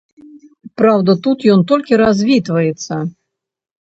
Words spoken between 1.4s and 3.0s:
ён толькі развітваецца.